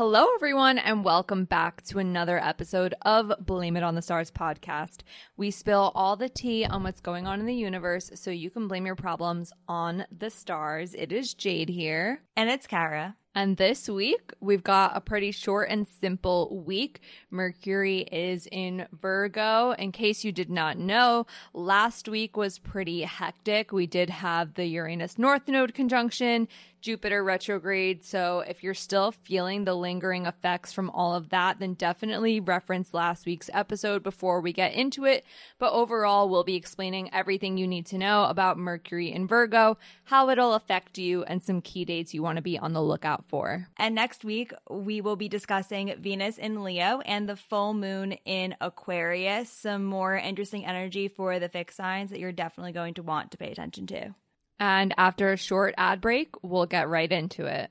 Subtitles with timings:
[0.00, 5.02] Hello, everyone, and welcome back to another episode of Blame It on the Stars podcast.
[5.36, 8.66] We spill all the tea on what's going on in the universe so you can
[8.66, 10.94] blame your problems on the stars.
[10.94, 12.22] It is Jade here.
[12.34, 13.14] And it's Kara.
[13.32, 17.00] And this week, we've got a pretty short and simple week.
[17.30, 19.70] Mercury is in Virgo.
[19.78, 23.70] In case you did not know, last week was pretty hectic.
[23.70, 26.48] We did have the Uranus North Node conjunction,
[26.80, 28.04] Jupiter retrograde.
[28.04, 32.94] So if you're still feeling the lingering effects from all of that, then definitely reference
[32.94, 35.24] last week's episode before we get into it.
[35.58, 40.28] But overall, we'll be explaining everything you need to know about Mercury in Virgo, how
[40.30, 43.68] it'll affect you, and some key dates you want to be on the lookout for.
[43.76, 48.56] And next week, we will be discussing Venus in Leo and the full moon in
[48.60, 49.50] Aquarius.
[49.50, 53.38] Some more interesting energy for the fixed signs that you're definitely going to want to
[53.38, 54.14] pay attention to.
[54.60, 57.70] And after a short ad break, we'll get right into it.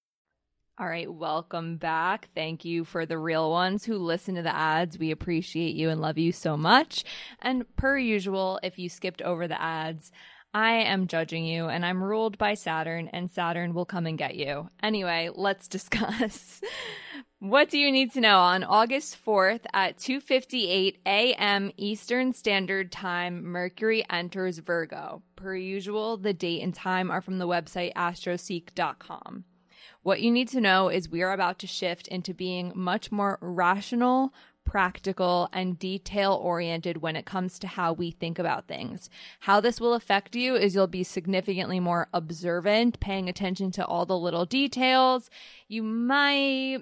[0.81, 2.29] All right, welcome back.
[2.33, 4.97] Thank you for the real ones who listen to the ads.
[4.97, 7.03] We appreciate you and love you so much.
[7.39, 10.11] And per usual, if you skipped over the ads,
[10.55, 14.33] I am judging you and I'm ruled by Saturn and Saturn will come and get
[14.33, 14.69] you.
[14.81, 16.61] Anyway, let's discuss.
[17.37, 21.71] what do you need to know on August 4th at 2:58 a.m.
[21.77, 25.21] Eastern Standard Time Mercury enters Virgo.
[25.35, 29.45] Per usual, the date and time are from the website astroseek.com.
[30.03, 33.37] What you need to know is we are about to shift into being much more
[33.39, 34.33] rational,
[34.65, 39.09] practical, and detail oriented when it comes to how we think about things.
[39.41, 44.07] How this will affect you is you'll be significantly more observant, paying attention to all
[44.07, 45.29] the little details.
[45.67, 46.79] You might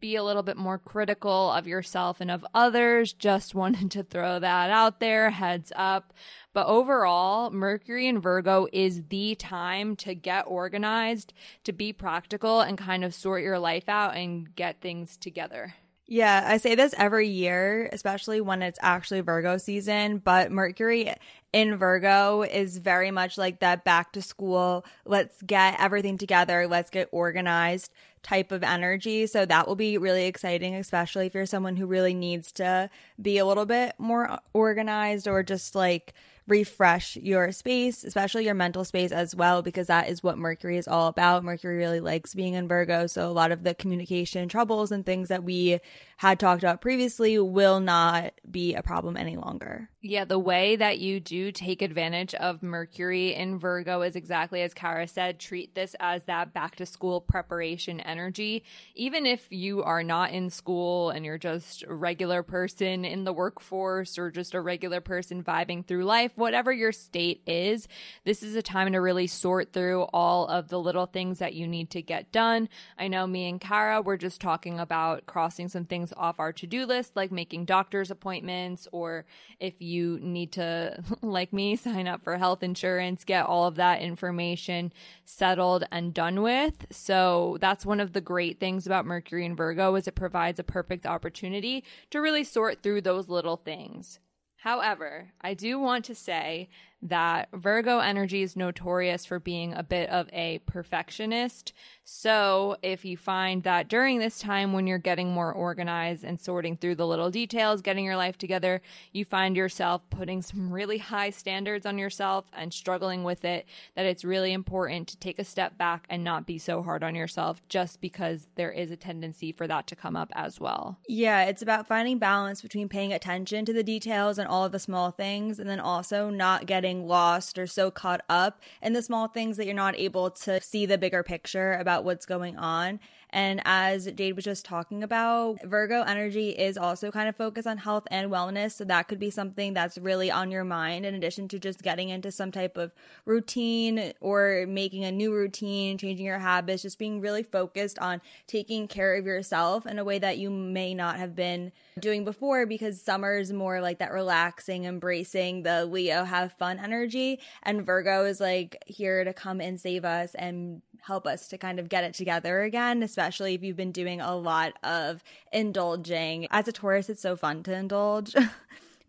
[0.00, 3.12] be a little bit more critical of yourself and of others.
[3.12, 6.12] Just wanted to throw that out there, heads up.
[6.52, 11.32] But overall, Mercury and Virgo is the time to get organized,
[11.64, 15.74] to be practical, and kind of sort your life out and get things together.
[16.08, 21.12] Yeah, I say this every year, especially when it's actually Virgo season, but Mercury
[21.56, 26.90] in Virgo is very much like that back to school, let's get everything together, let's
[26.90, 27.90] get organized
[28.22, 29.26] type of energy.
[29.26, 32.90] So that will be really exciting, especially if you're someone who really needs to
[33.22, 36.12] be a little bit more organized or just like
[36.48, 40.86] refresh your space, especially your mental space as well, because that is what Mercury is
[40.86, 41.42] all about.
[41.42, 43.06] Mercury really likes being in Virgo.
[43.06, 45.80] So a lot of the communication troubles and things that we
[46.18, 49.88] had talked about previously will not be a problem any longer.
[50.08, 54.72] Yeah, the way that you do take advantage of Mercury in Virgo is exactly as
[54.72, 55.40] Kara said.
[55.40, 58.62] Treat this as that back to school preparation energy.
[58.94, 63.32] Even if you are not in school and you're just a regular person in the
[63.32, 67.88] workforce or just a regular person vibing through life, whatever your state is,
[68.24, 71.66] this is a time to really sort through all of the little things that you
[71.66, 72.68] need to get done.
[72.96, 76.66] I know me and Kara were just talking about crossing some things off our to
[76.68, 79.24] do list, like making doctor's appointments, or
[79.58, 84.00] if you need to, like me, sign up for health insurance, get all of that
[84.00, 84.92] information
[85.24, 86.86] settled and done with.
[86.90, 90.64] So that's one of the great things about Mercury and Virgo is it provides a
[90.64, 94.20] perfect opportunity to really sort through those little things.
[94.66, 96.68] However, I do want to say
[97.02, 101.72] that Virgo energy is notorious for being a bit of a perfectionist.
[102.08, 106.76] So, if you find that during this time when you're getting more organized and sorting
[106.76, 108.80] through the little details, getting your life together,
[109.12, 113.66] you find yourself putting some really high standards on yourself and struggling with it,
[113.96, 117.16] that it's really important to take a step back and not be so hard on
[117.16, 120.98] yourself just because there is a tendency for that to come up as well.
[121.08, 124.78] Yeah, it's about finding balance between paying attention to the details and all of the
[124.78, 129.28] small things and then also not getting lost or so caught up in the small
[129.28, 133.00] things that you're not able to see the bigger picture about what's going on
[133.36, 137.76] And as Jade was just talking about, Virgo energy is also kind of focused on
[137.76, 138.72] health and wellness.
[138.72, 142.08] So that could be something that's really on your mind in addition to just getting
[142.08, 142.94] into some type of
[143.26, 148.88] routine or making a new routine, changing your habits, just being really focused on taking
[148.88, 153.02] care of yourself in a way that you may not have been doing before because
[153.02, 157.38] summer is more like that relaxing, embracing the Leo have fun energy.
[157.64, 161.78] And Virgo is like here to come and save us and help us to kind
[161.78, 165.22] of get it together again, especially if you've been doing a lot of
[165.52, 166.46] indulging.
[166.50, 168.34] As a Taurus, it's so fun to indulge.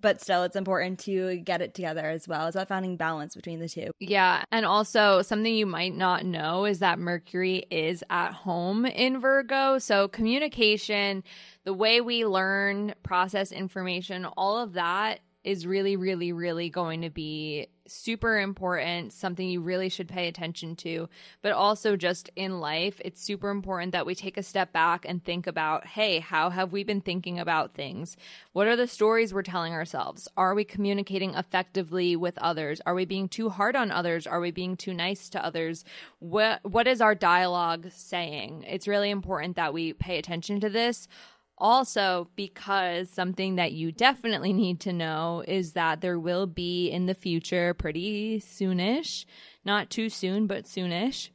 [0.01, 2.47] but still it's important to get it together as well.
[2.47, 3.91] It's about finding balance between the two.
[3.99, 4.43] Yeah.
[4.51, 9.79] And also something you might not know is that Mercury is at home in Virgo.
[9.79, 11.23] So communication,
[11.63, 17.09] the way we learn, process information, all of that is really, really, really going to
[17.09, 21.09] be super important, something you really should pay attention to.
[21.41, 25.23] But also, just in life, it's super important that we take a step back and
[25.23, 28.17] think about hey, how have we been thinking about things?
[28.53, 30.27] What are the stories we're telling ourselves?
[30.37, 32.81] Are we communicating effectively with others?
[32.85, 34.27] Are we being too hard on others?
[34.27, 35.85] Are we being too nice to others?
[36.19, 38.65] What, what is our dialogue saying?
[38.67, 41.07] It's really important that we pay attention to this.
[41.59, 47.07] Also, because something that you definitely need to know is that there will be in
[47.07, 49.25] the future, pretty soonish,
[49.65, 51.29] not too soon, but soonish,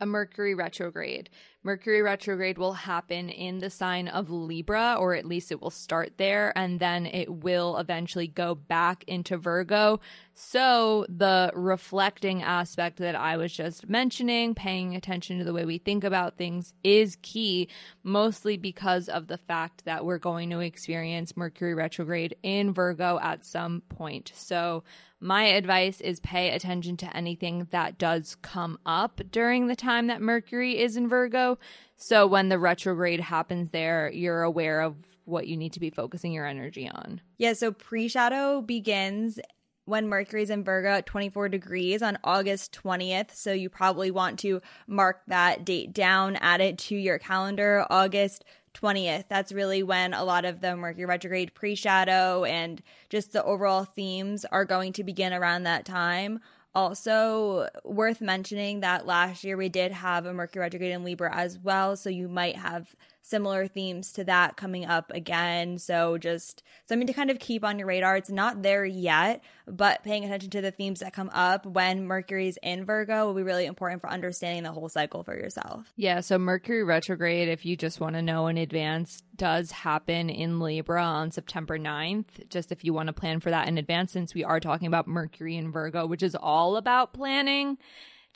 [0.00, 1.30] a Mercury retrograde.
[1.66, 6.12] Mercury retrograde will happen in the sign of Libra, or at least it will start
[6.16, 9.98] there, and then it will eventually go back into Virgo.
[10.32, 15.78] So, the reflecting aspect that I was just mentioning, paying attention to the way we
[15.78, 17.68] think about things, is key,
[18.04, 23.44] mostly because of the fact that we're going to experience Mercury retrograde in Virgo at
[23.44, 24.30] some point.
[24.36, 24.84] So,
[25.20, 30.20] my advice is pay attention to anything that does come up during the time that
[30.20, 31.55] Mercury is in Virgo.
[31.96, 36.32] So when the retrograde happens there, you're aware of what you need to be focusing
[36.32, 37.20] your energy on.
[37.38, 39.40] Yeah, so pre shadow begins
[39.86, 43.34] when Mercury's in Virgo at 24 degrees on August 20th.
[43.34, 48.44] So you probably want to mark that date down, add it to your calendar, August
[48.74, 49.24] 20th.
[49.28, 53.84] That's really when a lot of the Mercury retrograde pre shadow and just the overall
[53.84, 56.40] themes are going to begin around that time.
[56.76, 61.58] Also, worth mentioning that last year we did have a Mercury retrograde in Libra as
[61.58, 61.96] well.
[61.96, 62.94] So you might have
[63.26, 65.78] similar themes to that coming up again.
[65.78, 68.16] So just something to kind of keep on your radar.
[68.16, 72.56] It's not there yet, but paying attention to the themes that come up when Mercury's
[72.62, 75.92] in Virgo will be really important for understanding the whole cycle for yourself.
[75.96, 76.20] Yeah.
[76.20, 81.02] So Mercury retrograde, if you just want to know in advance, does happen in Libra
[81.02, 82.48] on September 9th.
[82.48, 85.08] Just if you want to plan for that in advance, since we are talking about
[85.08, 87.76] Mercury in Virgo, which is all about planning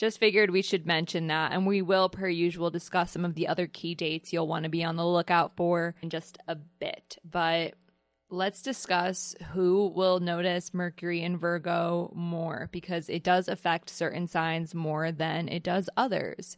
[0.01, 1.53] just figured we should mention that.
[1.53, 4.71] And we will, per usual, discuss some of the other key dates you'll want to
[4.71, 7.19] be on the lookout for in just a bit.
[7.23, 7.75] But
[8.31, 14.75] let's discuss who will notice Mercury in Virgo more because it does affect certain signs
[14.75, 16.57] more than it does others.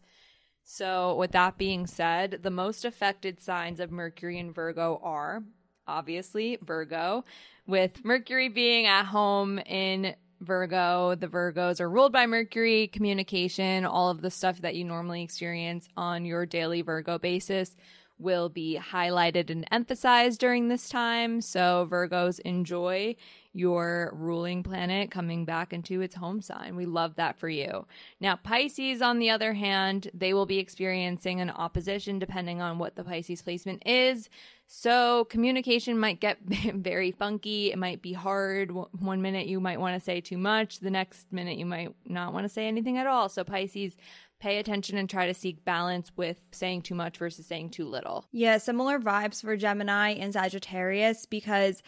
[0.62, 5.42] So, with that being said, the most affected signs of Mercury in Virgo are
[5.88, 7.24] obviously Virgo,
[7.66, 11.14] with Mercury being at home in Virgo.
[11.14, 15.88] The Virgos are ruled by Mercury, communication, all of the stuff that you normally experience
[15.96, 17.74] on your daily Virgo basis
[18.22, 21.40] will be highlighted and emphasized during this time.
[21.40, 23.16] So, Virgos enjoy
[23.54, 26.74] your ruling planet coming back into its home sign.
[26.74, 27.86] We love that for you.
[28.18, 32.96] Now, Pisces, on the other hand, they will be experiencing an opposition depending on what
[32.96, 34.30] the Pisces placement is.
[34.66, 36.38] So, communication might get
[36.74, 37.72] very funky.
[37.72, 38.70] It might be hard.
[38.70, 42.32] One minute you might want to say too much, the next minute you might not
[42.32, 43.28] want to say anything at all.
[43.28, 43.96] So, Pisces,
[44.42, 48.26] pay attention and try to seek balance with saying too much versus saying too little.
[48.32, 51.80] Yeah, similar vibes for Gemini and Sagittarius because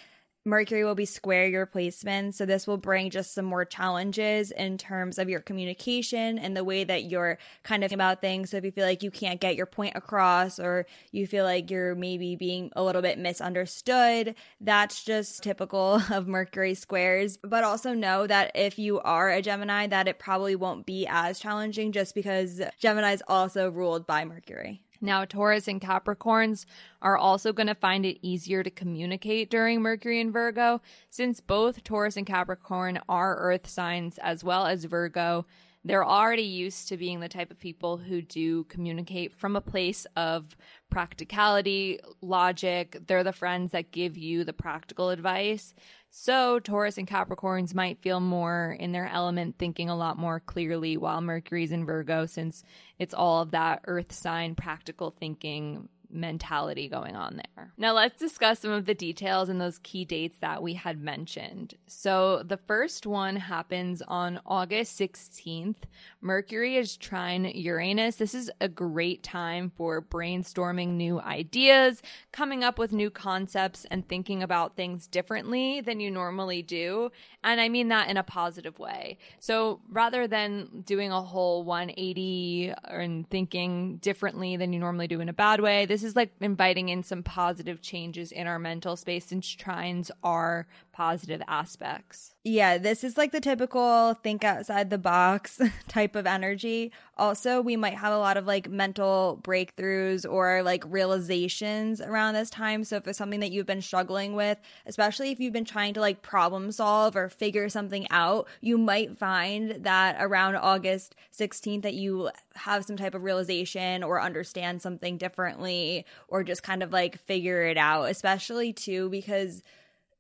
[0.47, 2.35] Mercury will be square your placement.
[2.35, 6.65] So this will bring just some more challenges in terms of your communication and the
[6.65, 8.51] way that you're kind of about things.
[8.51, 11.71] So if you feel like you can't get your point across or you feel like
[11.71, 17.39] you're maybe being a little bit misunderstood, that's just typical of Mercury squares.
[17.39, 21.39] But also know that if you are a Gemini, that it probably won't be as
[21.39, 24.83] challenging just because Gemini is also ruled by Mercury.
[25.05, 26.65] Now, Taurus and Capricorns
[27.03, 30.81] are also going to find it easier to communicate during Mercury and Virgo,
[31.11, 35.45] since both Taurus and Capricorn are earth signs as well as Virgo.
[35.85, 40.07] They're already used to being the type of people who do communicate from a place
[40.17, 40.57] of
[40.91, 42.97] practicality, logic.
[43.07, 45.75] They're the friends that give you the practical advice.
[46.11, 50.97] So Taurus and Capricorns might feel more in their element, thinking a lot more clearly,
[50.97, 52.63] while Mercury's in Virgo, since
[52.99, 57.73] it's all of that earth sign practical thinking mentality going on there.
[57.77, 61.75] Now, let's discuss some of the details and those key dates that we had mentioned.
[61.87, 65.85] So, the first one happens on August 16th.
[66.21, 68.17] Mercury is trine Uranus.
[68.17, 72.01] This is a great time for brainstorming new ideas,
[72.33, 77.11] coming up with new concepts, and thinking about things differently than you normally do.
[77.43, 79.19] And I mean that in a positive way.
[79.41, 85.29] So, rather than doing a whole 180 and thinking differently than you normally do in
[85.29, 89.27] a bad way, this is like inviting in some positive changes in our mental space
[89.27, 92.35] since trines are positive aspects.
[92.45, 96.93] Yeah, this is like the typical think outside the box type of energy.
[97.17, 102.51] Also, we might have a lot of like mental breakthroughs or like realizations around this
[102.51, 102.85] time.
[102.85, 106.01] So, if it's something that you've been struggling with, especially if you've been trying to
[106.01, 111.95] like problem solve or figure something out, you might find that around August 16th that
[111.95, 115.94] you have some type of realization or understand something differently
[116.29, 119.63] or just kind of like figure it out, especially too because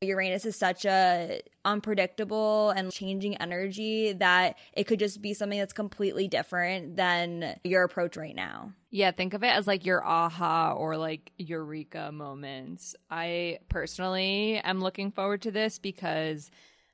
[0.04, 5.73] Uranus is such a unpredictable and changing energy that it could just be something that's
[5.73, 8.73] completely different than your approach right now.
[8.90, 12.95] Yeah, think of it as like your aha or like eureka moments.
[13.11, 16.50] I personally am looking forward to this because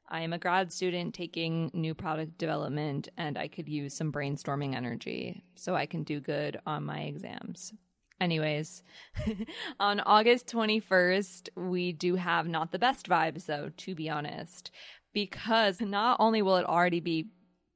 [0.08, 4.74] I am a grad student taking new product development and I could use some brainstorming
[4.74, 7.72] energy so I can do good on my exams.
[8.20, 8.82] Anyways,
[9.80, 14.70] on August 21st, we do have not the best vibes, though, to be honest,
[15.14, 17.28] because not only will it already be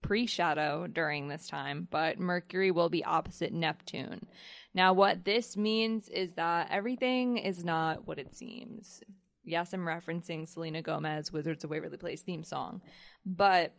[0.03, 4.27] pre shadow during this time, but Mercury will be opposite Neptune.
[4.75, 9.03] Now, what this means is that everything is not what it seems.
[9.45, 12.83] Yes, I'm referencing Selena Gomez, Wizards of Waverly Place theme song,
[13.25, 13.73] but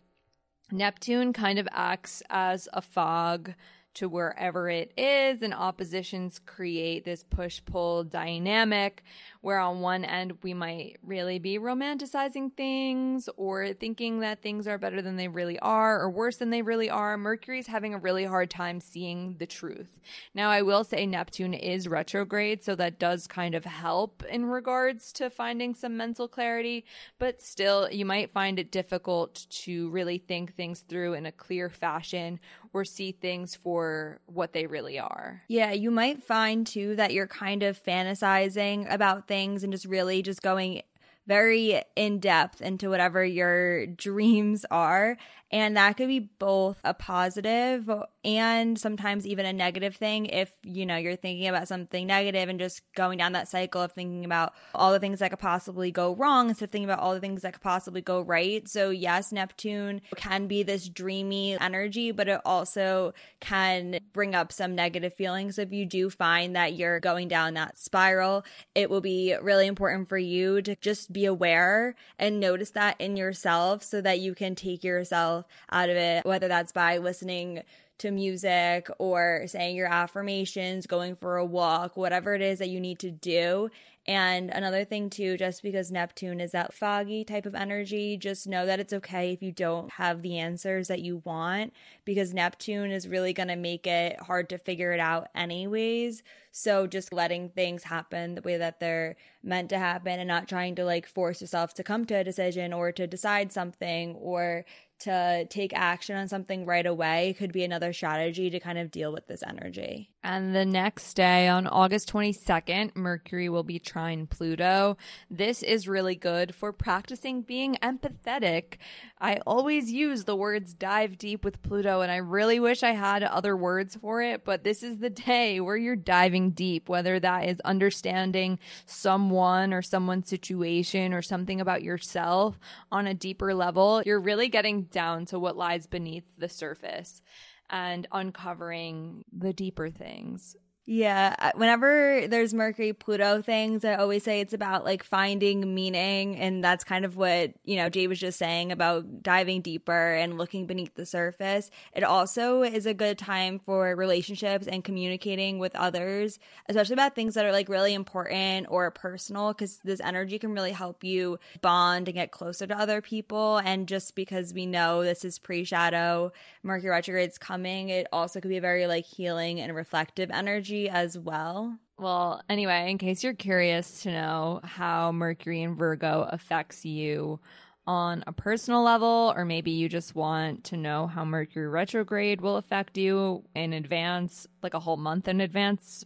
[0.71, 3.53] Neptune kind of acts as a fog
[3.95, 9.03] to wherever it is, and oppositions create this push pull dynamic
[9.45, 14.79] where on one end we might really be romanticizing things or thinking that things are
[14.79, 17.15] better than they really are or worse than they really are.
[17.15, 19.99] Mercury's having a really hard time seeing the truth.
[20.33, 25.13] Now, I will say Neptune is retrograde, so that does kind of help in regards
[25.13, 26.83] to finding some mental clarity,
[27.19, 31.69] but still, you might find it difficult to really think things through in a clear
[31.69, 32.39] fashion
[32.73, 35.43] or see things for what they really are.
[35.47, 40.21] Yeah, you might find too that you're kind of fantasizing about things and just really
[40.21, 40.81] just going
[41.27, 45.17] very in depth into whatever your dreams are.
[45.51, 47.89] And that could be both a positive
[48.25, 52.59] and sometimes even a negative thing if, you know, you're thinking about something negative and
[52.59, 56.15] just going down that cycle of thinking about all the things that could possibly go
[56.15, 58.67] wrong instead of thinking about all the things that could possibly go right.
[58.67, 64.73] So, yes, Neptune can be this dreamy energy, but it also can bring up some
[64.73, 65.59] negative feelings.
[65.59, 70.09] If you do find that you're going down that spiral, it will be really important
[70.09, 74.53] for you to just be aware and notice that in yourself so that you can
[74.53, 77.63] take yourself out of it, whether that's by listening
[77.97, 82.81] to music or saying your affirmations, going for a walk, whatever it is that you
[82.81, 83.71] need to do.
[84.07, 88.67] And another thing, too, just because Neptune is that foggy type of energy, just know
[88.67, 91.73] that it's okay if you don't have the answers that you want
[92.05, 96.21] because Neptune is really going to make it hard to figure it out, anyways.
[96.51, 100.75] So just letting things happen the way that they're meant to happen and not trying
[100.75, 104.65] to like force yourself to come to a decision or to decide something or
[104.99, 109.11] to take action on something right away could be another strategy to kind of deal
[109.11, 110.11] with this energy.
[110.27, 114.97] And the next day, on August 22nd, Mercury will be trine Pluto.
[115.29, 118.77] This is really good for practicing being empathetic.
[119.21, 123.21] I always use the words dive deep with Pluto, and I really wish I had
[123.21, 127.47] other words for it, but this is the day where you're diving deep, whether that
[127.47, 132.57] is understanding someone or someone's situation or something about yourself
[132.91, 134.01] on a deeper level.
[134.03, 137.21] You're really getting down to what lies beneath the surface
[137.69, 140.55] and uncovering the deeper things.
[140.87, 146.35] Yeah, whenever there's Mercury Pluto things, I always say it's about like finding meaning.
[146.35, 150.37] And that's kind of what, you know, Jay was just saying about diving deeper and
[150.37, 151.71] looking beneath the surface.
[151.93, 156.37] It also is a good time for relationships and communicating with others,
[156.69, 160.71] especially about things that are like really important or personal, because this energy can really
[160.71, 163.57] help you bond and get closer to other people.
[163.57, 168.49] And just because we know this is pre shadow, Mercury retrograde's coming, it also could
[168.49, 171.77] be a very like healing and reflective energy energy as well.
[171.97, 177.39] Well, anyway, in case you're curious to know how Mercury and Virgo affects you
[177.87, 182.57] on a personal level, or maybe you just want to know how Mercury retrograde will
[182.57, 186.03] affect you in advance, like a whole month in advance,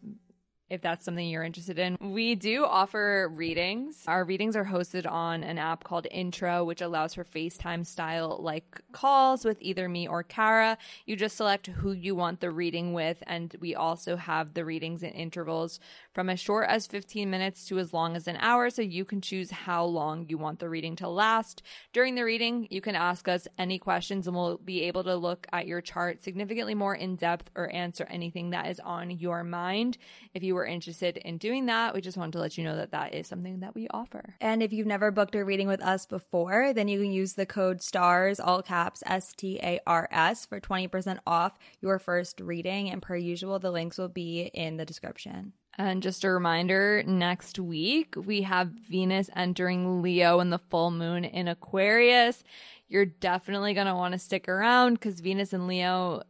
[0.70, 1.98] if that's something you're interested in.
[2.00, 4.04] We do offer readings.
[4.08, 8.82] Our readings are hosted on an app called Intro, which allows for FaceTime style like
[8.92, 10.78] calls with either me or Kara.
[11.06, 15.04] You just select who you want the reading with, and we also have the readings
[15.04, 15.80] in intervals
[16.14, 19.22] from as short as 15 minutes to as long as an hour, so you can
[19.22, 21.62] choose how long you want the reading to last.
[21.94, 25.48] During the reading, you can ask us any questions and we'll be able to look
[25.52, 29.98] at your chart significantly more in depth or answer anything that is on your mind.
[30.34, 32.92] If you were interested in doing that, we just wanted to let you know that
[32.92, 34.36] that is something that we offer.
[34.42, 37.46] And if you've never booked a reading with us before, then you can use the
[37.46, 42.90] code STARS, all caps S T A R S, for 20% off your first reading.
[42.90, 45.54] And per usual, the links will be in the description.
[45.78, 51.24] And just a reminder next week, we have Venus entering Leo and the full moon
[51.24, 52.44] in Aquarius.
[52.90, 56.24] You're definitely going to want to stick around because Venus and Leo,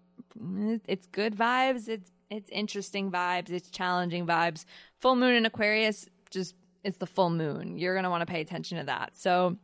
[0.88, 1.88] it's good vibes.
[1.88, 3.50] It's it's interesting vibes.
[3.50, 4.65] It's challenging vibes.
[5.00, 7.77] Full moon in Aquarius, just it's the full moon.
[7.77, 9.15] You're going to want to pay attention to that.
[9.15, 9.57] So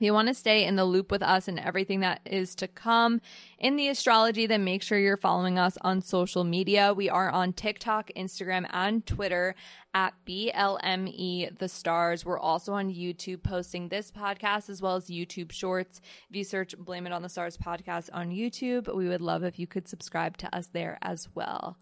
[0.00, 3.20] you want to stay in the loop with us and everything that is to come
[3.58, 6.94] in the astrology, then make sure you're following us on social media.
[6.94, 9.54] We are on TikTok, Instagram, and Twitter
[9.92, 12.24] at BLME The Stars.
[12.24, 16.00] We're also on YouTube posting this podcast as well as YouTube Shorts.
[16.28, 19.58] If you search Blame It on the Stars podcast on YouTube, we would love if
[19.58, 21.76] you could subscribe to us there as well.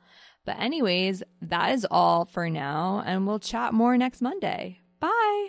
[0.45, 4.81] But, anyways, that is all for now, and we'll chat more next Monday.
[4.99, 5.49] Bye.